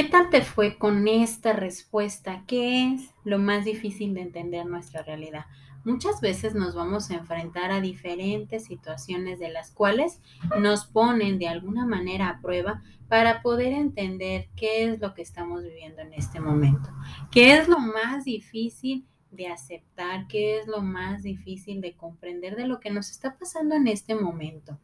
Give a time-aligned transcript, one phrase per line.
[0.00, 2.42] ¿Qué tal te fue con esta respuesta?
[2.46, 5.44] ¿Qué es lo más difícil de entender nuestra realidad?
[5.84, 10.22] Muchas veces nos vamos a enfrentar a diferentes situaciones de las cuales
[10.58, 15.64] nos ponen de alguna manera a prueba para poder entender qué es lo que estamos
[15.64, 16.88] viviendo en este momento.
[17.30, 20.26] ¿Qué es lo más difícil de aceptar?
[20.28, 24.14] ¿Qué es lo más difícil de comprender de lo que nos está pasando en este
[24.14, 24.78] momento?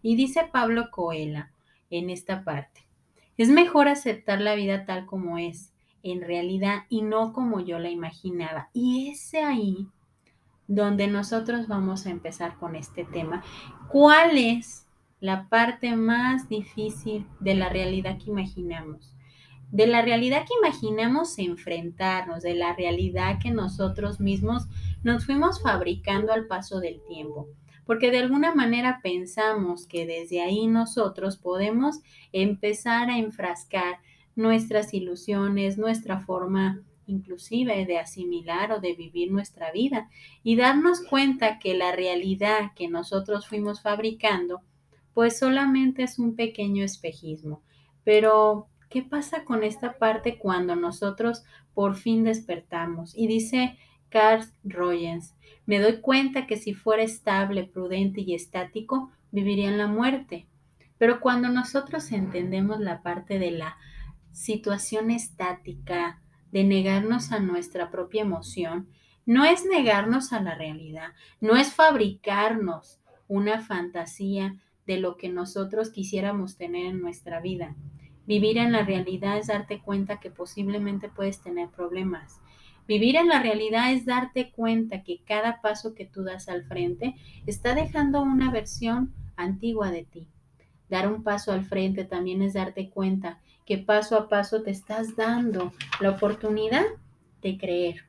[0.00, 1.44] Y dice Pablo Coelho
[1.90, 2.86] en esta parte.
[3.38, 5.72] Es mejor aceptar la vida tal como es,
[6.02, 8.68] en realidad, y no como yo la imaginaba.
[8.72, 9.86] Y es ahí
[10.66, 13.42] donde nosotros vamos a empezar con este tema.
[13.88, 14.86] ¿Cuál es
[15.20, 19.14] la parte más difícil de la realidad que imaginamos?
[19.70, 24.66] De la realidad que imaginamos enfrentarnos, de la realidad que nosotros mismos
[25.02, 27.48] nos fuimos fabricando al paso del tiempo
[27.84, 32.00] porque de alguna manera pensamos que desde ahí nosotros podemos
[32.32, 33.98] empezar a enfrascar
[34.34, 40.08] nuestras ilusiones, nuestra forma inclusive de asimilar o de vivir nuestra vida
[40.42, 44.60] y darnos cuenta que la realidad que nosotros fuimos fabricando
[45.14, 47.62] pues solamente es un pequeño espejismo.
[48.04, 53.16] Pero, ¿qué pasa con esta parte cuando nosotros por fin despertamos?
[53.16, 53.76] Y dice
[54.12, 59.86] Carl Rogers, me doy cuenta que si fuera estable, prudente y estático, viviría en la
[59.86, 60.46] muerte.
[60.98, 63.78] Pero cuando nosotros entendemos la parte de la
[64.32, 66.20] situación estática,
[66.52, 68.88] de negarnos a nuestra propia emoción,
[69.24, 75.90] no es negarnos a la realidad, no es fabricarnos una fantasía de lo que nosotros
[75.90, 77.74] quisiéramos tener en nuestra vida.
[78.26, 82.40] Vivir en la realidad es darte cuenta que posiblemente puedes tener problemas,
[82.92, 87.14] Vivir en la realidad es darte cuenta que cada paso que tú das al frente
[87.46, 90.26] está dejando una versión antigua de ti.
[90.90, 95.16] Dar un paso al frente también es darte cuenta que paso a paso te estás
[95.16, 95.72] dando
[96.02, 96.84] la oportunidad
[97.40, 98.04] de creer.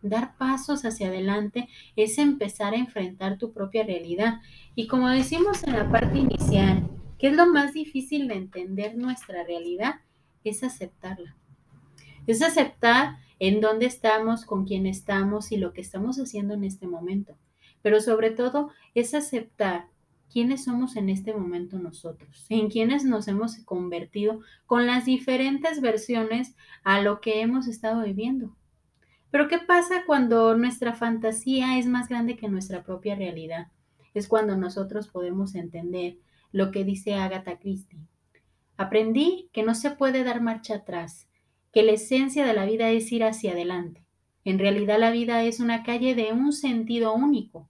[0.00, 4.42] Dar pasos hacia adelante es empezar a enfrentar tu propia realidad.
[4.76, 9.42] Y como decimos en la parte inicial, que es lo más difícil de entender nuestra
[9.42, 9.96] realidad,
[10.44, 11.34] es aceptarla.
[12.28, 16.86] Es aceptar en dónde estamos, con quién estamos y lo que estamos haciendo en este
[16.86, 17.36] momento.
[17.82, 19.86] Pero sobre todo es aceptar
[20.32, 26.56] quiénes somos en este momento nosotros, en quiénes nos hemos convertido con las diferentes versiones
[26.82, 28.56] a lo que hemos estado viviendo.
[29.30, 33.68] Pero ¿qué pasa cuando nuestra fantasía es más grande que nuestra propia realidad?
[34.12, 36.16] Es cuando nosotros podemos entender
[36.52, 37.98] lo que dice Agatha Christie.
[38.76, 41.28] Aprendí que no se puede dar marcha atrás,
[41.74, 44.04] que la esencia de la vida es ir hacia adelante.
[44.44, 47.68] En realidad la vida es una calle de un sentido único.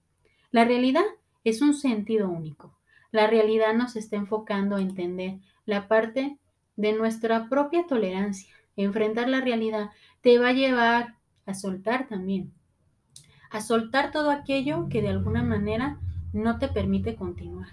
[0.51, 1.03] La realidad
[1.43, 2.77] es un sentido único.
[3.11, 6.37] La realidad nos está enfocando a entender la parte
[6.75, 8.53] de nuestra propia tolerancia.
[8.75, 9.89] Enfrentar la realidad
[10.21, 11.15] te va a llevar
[11.47, 12.53] a soltar también.
[13.49, 15.99] A soltar todo aquello que de alguna manera
[16.31, 17.69] no te permite continuar.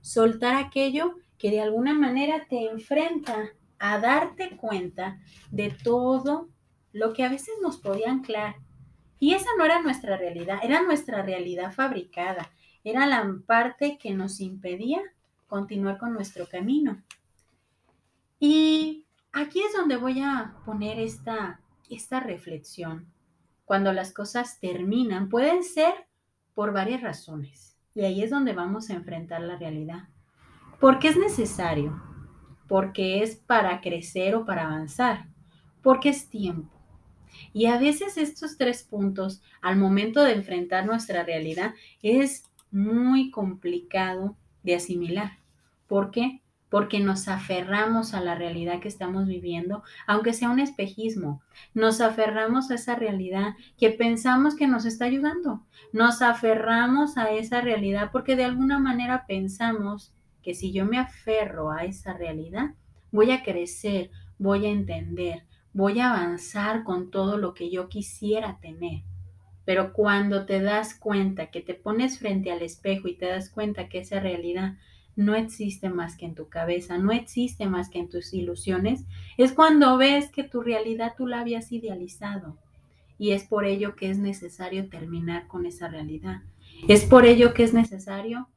[0.00, 5.18] Soltar aquello que de alguna manera te enfrenta a darte cuenta
[5.50, 6.48] de todo
[6.92, 8.56] lo que a veces nos podía anclar.
[9.18, 12.50] Y esa no era nuestra realidad, era nuestra realidad fabricada,
[12.84, 15.00] era la parte que nos impedía
[15.48, 17.02] continuar con nuestro camino.
[18.38, 23.12] Y aquí es donde voy a poner esta, esta reflexión.
[23.64, 26.06] Cuando las cosas terminan, pueden ser
[26.54, 27.78] por varias razones.
[27.94, 30.08] Y ahí es donde vamos a enfrentar la realidad.
[30.80, 32.09] Porque es necesario
[32.70, 35.26] porque es para crecer o para avanzar,
[35.82, 36.70] porque es tiempo.
[37.52, 44.36] Y a veces estos tres puntos, al momento de enfrentar nuestra realidad, es muy complicado
[44.62, 45.32] de asimilar.
[45.88, 46.42] ¿Por qué?
[46.68, 51.42] Porque nos aferramos a la realidad que estamos viviendo, aunque sea un espejismo.
[51.74, 55.66] Nos aferramos a esa realidad que pensamos que nos está ayudando.
[55.92, 60.12] Nos aferramos a esa realidad porque de alguna manera pensamos
[60.42, 62.74] que si yo me aferro a esa realidad,
[63.12, 68.58] voy a crecer, voy a entender, voy a avanzar con todo lo que yo quisiera
[68.60, 69.02] tener.
[69.64, 73.88] Pero cuando te das cuenta que te pones frente al espejo y te das cuenta
[73.88, 74.74] que esa realidad
[75.16, 79.04] no existe más que en tu cabeza, no existe más que en tus ilusiones,
[79.36, 82.56] es cuando ves que tu realidad tú la habías idealizado.
[83.18, 86.40] Y es por ello que es necesario terminar con esa realidad.
[86.88, 88.48] Es por ello que es necesario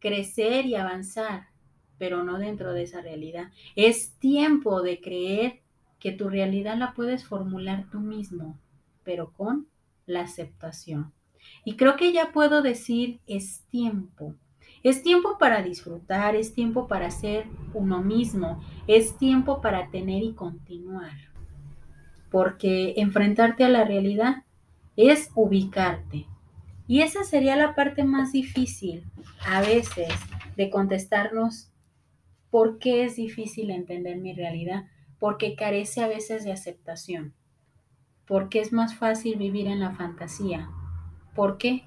[0.00, 1.48] crecer y avanzar,
[1.98, 3.50] pero no dentro de esa realidad.
[3.76, 5.60] Es tiempo de creer
[5.98, 8.58] que tu realidad la puedes formular tú mismo,
[9.04, 9.68] pero con
[10.06, 11.12] la aceptación.
[11.64, 14.34] Y creo que ya puedo decir es tiempo.
[14.82, 17.44] Es tiempo para disfrutar, es tiempo para ser
[17.74, 21.12] uno mismo, es tiempo para tener y continuar.
[22.30, 24.44] Porque enfrentarte a la realidad
[24.96, 26.26] es ubicarte.
[26.90, 29.04] Y esa sería la parte más difícil
[29.46, 30.08] a veces
[30.56, 31.70] de contestarnos
[32.50, 34.86] por qué es difícil entender mi realidad,
[35.20, 37.32] porque carece a veces de aceptación,
[38.26, 40.68] porque es más fácil vivir en la fantasía.
[41.36, 41.84] ¿Por qué?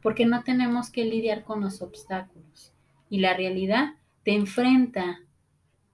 [0.00, 2.72] Porque no tenemos que lidiar con los obstáculos
[3.10, 5.18] y la realidad te enfrenta,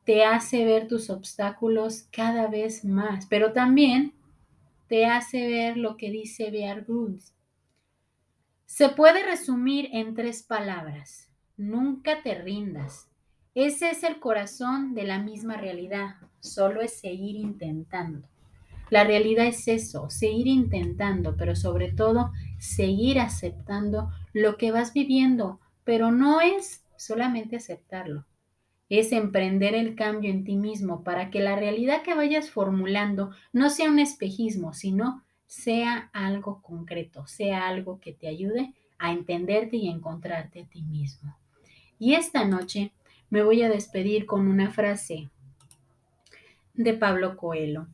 [0.04, 4.12] te hace ver tus obstáculos cada vez más, pero también
[4.86, 7.32] te hace ver lo que dice Bear Grylls.
[8.72, 11.28] Se puede resumir en tres palabras.
[11.56, 13.08] Nunca te rindas.
[13.56, 16.14] Ese es el corazón de la misma realidad.
[16.38, 18.28] Solo es seguir intentando.
[18.88, 22.30] La realidad es eso, seguir intentando, pero sobre todo
[22.60, 28.24] seguir aceptando lo que vas viviendo, pero no es solamente aceptarlo,
[28.88, 33.68] es emprender el cambio en ti mismo para que la realidad que vayas formulando no
[33.68, 39.88] sea un espejismo, sino sea algo concreto, sea algo que te ayude a entenderte y
[39.88, 41.36] encontrarte a ti mismo.
[41.98, 42.92] Y esta noche
[43.30, 45.28] me voy a despedir con una frase
[46.74, 47.88] de Pablo Coelho.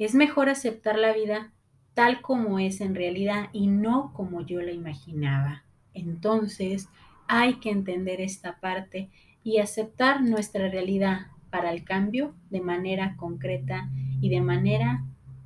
[0.00, 1.52] Es mejor aceptar la vida
[1.94, 5.62] tal como es en realidad y no como yo la imaginaba.
[5.94, 6.88] Entonces,
[7.28, 9.10] hay que entender esta parte
[9.44, 13.88] y aceptar nuestra realidad para el cambio de manera concreta
[14.20, 15.04] y de manera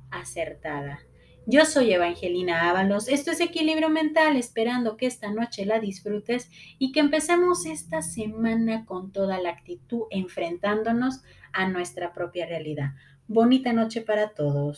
[0.09, 1.01] acertada.
[1.47, 6.91] Yo soy Evangelina Ábalos, esto es Equilibrio Mental, esperando que esta noche la disfrutes y
[6.91, 12.91] que empecemos esta semana con toda la actitud enfrentándonos a nuestra propia realidad.
[13.27, 14.69] Bonita noche para todos.